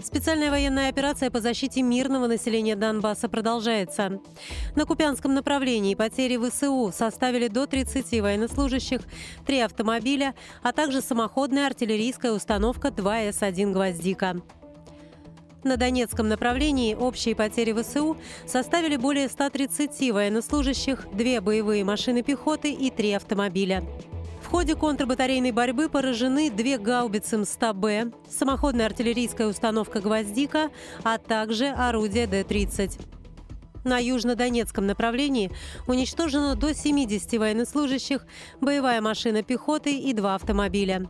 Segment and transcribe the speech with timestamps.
[0.00, 4.20] Специальная военная операция по защите мирного населения Донбасса продолжается.
[4.74, 9.00] На Купянском направлении потери ВСУ составили до 30 военнослужащих,
[9.46, 14.42] 3 автомобиля, а также самоходная артиллерийская установка 2С-1 «Гвоздика».
[15.64, 22.90] На Донецком направлении общие потери ВСУ составили более 130 военнослужащих, две боевые машины пехоты и
[22.90, 23.84] три автомобиля.
[24.52, 30.70] Ходе контрбатарейной борьбы поражены две гаубицы МСТА-Б, самоходная артиллерийская установка «Гвоздика»,
[31.02, 33.00] а также орудие Д-30.
[33.84, 35.50] На южнодонецком направлении
[35.86, 38.26] уничтожено до 70 военнослужащих,
[38.60, 41.08] боевая машина пехоты и два автомобиля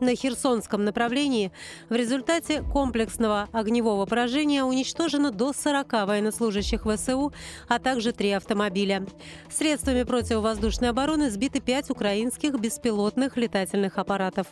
[0.00, 1.52] на Херсонском направлении
[1.88, 7.32] в результате комплексного огневого поражения уничтожено до 40 военнослужащих ВСУ,
[7.68, 9.06] а также три автомобиля.
[9.50, 14.46] Средствами противовоздушной обороны сбиты пять украинских беспилотных летательных аппаратов.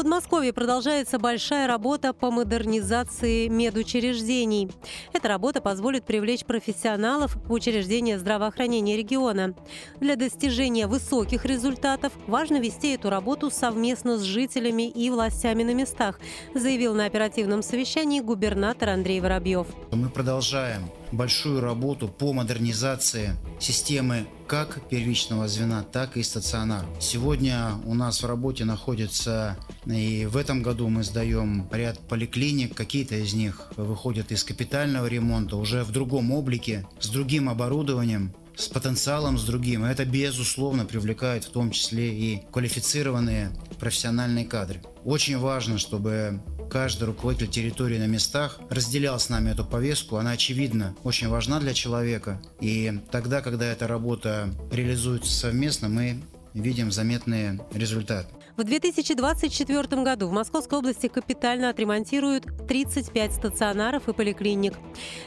[0.00, 4.70] Подмосковье продолжается большая работа по модернизации медучреждений.
[5.12, 9.52] Эта работа позволит привлечь профессионалов в учреждения здравоохранения региона.
[10.00, 16.18] Для достижения высоких результатов важно вести эту работу совместно с жителями и властями на местах,
[16.54, 19.66] заявил на оперативном совещании губернатор Андрей Воробьев.
[19.92, 26.84] Мы продолжаем большую работу по модернизации системы как первичного звена, так и стационар.
[26.98, 33.16] Сегодня у нас в работе находится, и в этом году мы сдаем ряд поликлиник, какие-то
[33.16, 39.38] из них выходят из капитального ремонта уже в другом облике, с другим оборудованием, с потенциалом
[39.38, 39.84] с другим.
[39.84, 44.82] Это, безусловно, привлекает в том числе и квалифицированные профессиональные кадры.
[45.04, 50.16] Очень важно, чтобы каждый руководитель территории на местах разделял с нами эту повестку.
[50.16, 52.40] Она, очевидно, очень важна для человека.
[52.60, 56.22] И тогда, когда эта работа реализуется совместно, мы
[56.54, 58.28] видим заметные результаты.
[58.60, 64.74] В 2024 году в Московской области капитально отремонтируют 35 стационаров и поликлиник.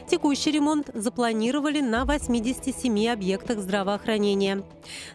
[0.08, 4.62] Текущий ремонт запланировали на 87 объектах здравоохранения.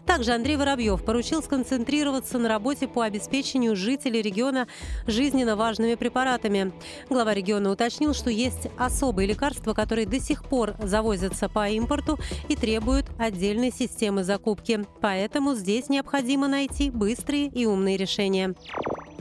[0.04, 4.68] Также Андрей Воробьев поручил сконцентрироваться на работе по обеспечению жителей региона
[5.06, 6.74] жизненно важными препаратами.
[7.08, 12.18] Глава региона уточнил, что есть особые лекарства, которые до сих пор завозятся по импорту
[12.50, 14.84] и требуют отдельной системы закупки.
[15.00, 18.09] Поэтому здесь необходимо найти быстрые и умные решения.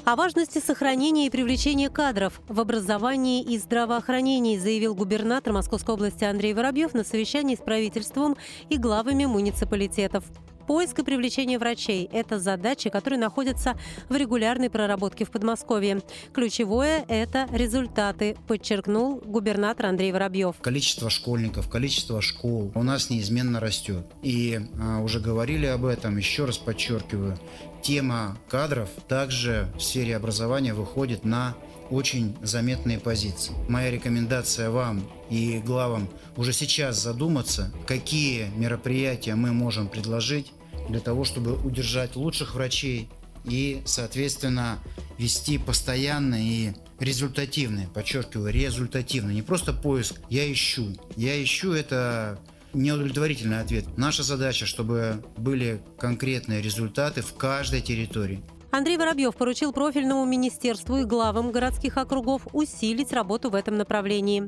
[0.05, 6.53] О важности сохранения и привлечения кадров в образовании и здравоохранении заявил губернатор Московской области Андрей
[6.53, 8.35] Воробьев на совещании с правительством
[8.69, 10.23] и главами муниципалитетов.
[10.69, 13.75] Поиск и привлечение врачей– это задачи, которые находятся
[14.07, 16.03] в регулярной проработке в Подмосковье.
[16.31, 20.57] Ключевое– это результаты, подчеркнул губернатор Андрей Воробьев.
[20.61, 24.05] Количество школьников, количество школ у нас неизменно растет.
[24.21, 27.39] И а, уже говорили об этом, еще раз подчеркиваю,
[27.81, 31.55] тема кадров также в сфере образования выходит на
[31.89, 33.53] очень заметные позиции.
[33.67, 40.53] Моя рекомендация вам и главам уже сейчас задуматься, какие мероприятия мы можем предложить
[40.89, 43.09] для того, чтобы удержать лучших врачей
[43.45, 44.79] и, соответственно,
[45.17, 50.89] вести постоянный и результативный, подчеркиваю, результативный, не просто поиск, я ищу.
[51.15, 52.39] Я ищу это
[52.73, 53.85] неудовлетворительный ответ.
[53.97, 58.43] Наша задача, чтобы были конкретные результаты в каждой территории.
[58.71, 64.47] Андрей Воробьев поручил профильному министерству и главам городских округов усилить работу в этом направлении.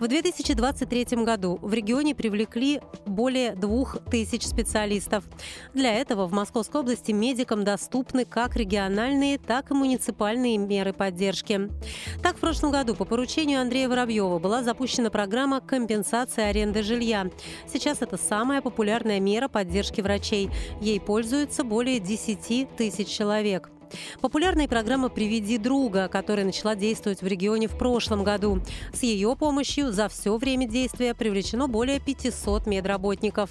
[0.00, 5.24] В 2023 году в регионе привлекли более двух тысяч специалистов.
[5.74, 11.68] Для этого в Московской области медикам доступны как региональные, так и муниципальные меры поддержки.
[12.22, 17.30] Так, в прошлом году по поручению Андрея Воробьева была запущена программа компенсации аренды жилья.
[17.70, 20.50] Сейчас это самая популярная мера поддержки врачей.
[20.80, 23.70] Ей пользуются более 10 тысяч человек.
[24.20, 28.60] Популярная программа «Приведи друга», которая начала действовать в регионе в прошлом году.
[28.92, 33.50] С ее помощью за все время действия привлечено более 500 медработников.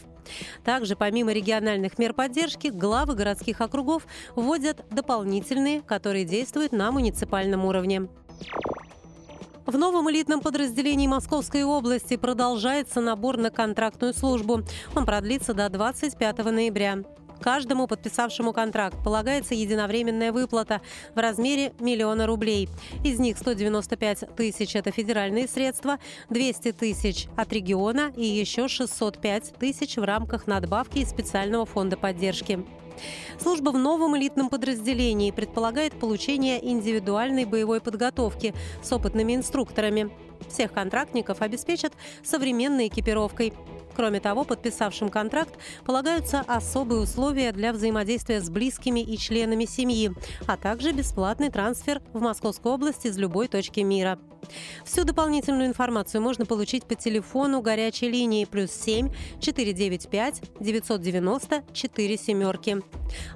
[0.63, 4.05] Также, помимо региональных мер поддержки, главы городских округов
[4.35, 8.07] вводят дополнительные, которые действуют на муниципальном уровне.
[9.65, 14.63] В новом элитном подразделении Московской области продолжается набор на контрактную службу.
[14.95, 17.03] Он продлится до 25 ноября.
[17.41, 20.81] Каждому подписавшему контракт полагается единовременная выплата
[21.15, 22.69] в размере миллиона рублей.
[23.03, 25.97] Из них 195 тысяч– это федеральные средства,
[26.29, 32.63] 200 тысяч от региона и еще 605 тысяч в рамках надбавки из специального фонда поддержки.
[33.39, 38.53] Служба в новом элитном подразделении предполагает получение индивидуальной боевой подготовки
[38.83, 40.11] с опытными инструкторами.
[40.49, 41.93] Всех контрактников обеспечат
[42.23, 43.53] современной экипировкой.
[43.95, 45.53] Кроме того, подписавшим контракт
[45.85, 50.11] полагаются особые условия для взаимодействия с близкими и членами семьи,
[50.47, 54.17] а также бесплатный трансфер в Московскую область из любой точки мира.
[54.85, 62.81] Всю дополнительную информацию можно получить по телефону горячей линии плюс 7 495 990 4 семерки.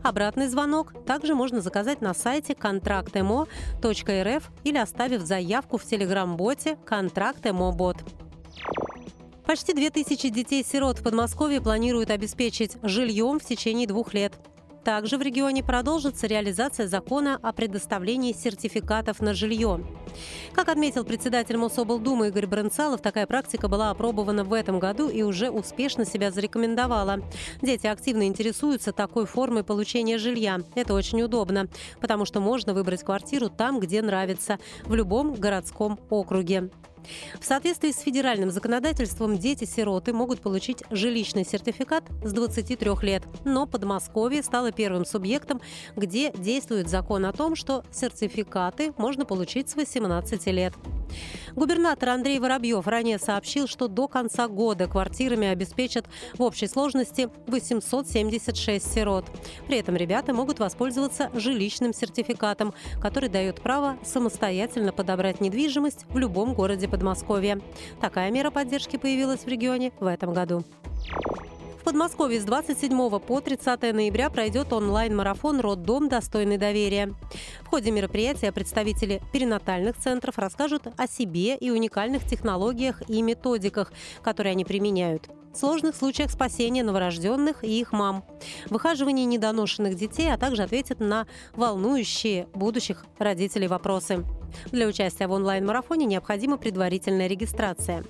[0.03, 6.94] Обратный звонок также можно заказать на сайте контрактмо.рф или оставив заявку в телеграм-боте «Контракт
[7.71, 7.97] Бот».
[9.45, 14.33] Почти 2000 детей-сирот в Подмосковье планируют обеспечить жильем в течение двух лет.
[14.83, 19.85] Также в регионе продолжится реализация закона о предоставлении сертификатов на жилье.
[20.53, 25.49] Как отметил председатель Мособлдумы Игорь Бронцалов, такая практика была опробована в этом году и уже
[25.49, 27.21] успешно себя зарекомендовала.
[27.61, 30.59] Дети активно интересуются такой формой получения жилья.
[30.75, 31.67] Это очень удобно,
[31.99, 36.69] потому что можно выбрать квартиру там, где нравится, в любом городском округе.
[37.39, 43.23] В соответствии с федеральным законодательством дети-сироты могут получить жилищный сертификат с 23 лет.
[43.43, 45.61] Но Подмосковье стало первым субъектом,
[45.95, 50.04] где действует закон о том, что сертификаты можно получить с 18
[50.51, 50.73] лет.
[51.55, 56.05] Губернатор Андрей Воробьев ранее сообщил, что до конца года квартирами обеспечат
[56.37, 59.25] в общей сложности 876 сирот.
[59.67, 66.53] При этом ребята могут воспользоваться жилищным сертификатом, который дает право самостоятельно подобрать недвижимость в любом
[66.53, 67.61] городе Подмосковья.
[68.01, 70.63] Такая мера поддержки появилась в регионе в этом году.
[71.85, 76.09] Подмосковье с 27 по 30 ноября пройдет онлайн-марафон «Роддом.
[76.09, 77.13] Достойный доверия».
[77.61, 83.93] В ходе мероприятия представители перинатальных центров расскажут о себе и уникальных технологиях и методиках,
[84.23, 88.25] которые они применяют сложных случаях спасения новорожденных и их мам,
[88.69, 94.25] выхаживании недоношенных детей, а также ответят на волнующие будущих родителей вопросы.
[94.71, 98.03] Для участия в онлайн-марафоне необходима предварительная регистрация.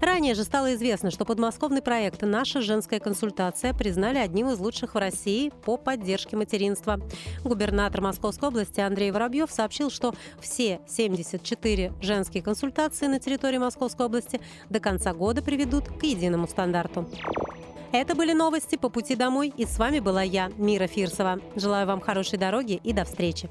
[0.00, 4.98] Ранее же стало известно, что подмосковный проект «Наша женская консультация» признали одним из лучших в
[4.98, 7.00] России по поддержке материнства.
[7.44, 14.40] Губернатор Московской области Андрей Воробьев сообщил, что все 74 женские консультации на территории Московской области
[14.70, 17.08] до конца года приведут к единому стандарту.
[17.92, 21.40] Это были новости по пути домой, и с вами была я, Мира Фирсова.
[21.56, 23.50] Желаю вам хорошей дороги и до встречи.